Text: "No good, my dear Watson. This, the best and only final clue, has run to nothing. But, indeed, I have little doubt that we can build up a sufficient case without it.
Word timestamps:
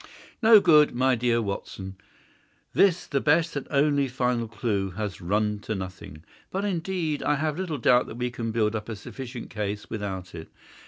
"No 0.41 0.59
good, 0.59 0.95
my 0.95 1.13
dear 1.13 1.43
Watson. 1.43 1.95
This, 2.73 3.05
the 3.05 3.21
best 3.21 3.55
and 3.55 3.67
only 3.69 4.07
final 4.07 4.47
clue, 4.47 4.89
has 4.97 5.21
run 5.21 5.59
to 5.59 5.75
nothing. 5.75 6.23
But, 6.49 6.65
indeed, 6.65 7.21
I 7.21 7.35
have 7.35 7.59
little 7.59 7.77
doubt 7.77 8.07
that 8.07 8.17
we 8.17 8.31
can 8.31 8.51
build 8.51 8.75
up 8.75 8.89
a 8.89 8.95
sufficient 8.95 9.51
case 9.51 9.91
without 9.91 10.33
it. 10.33 10.49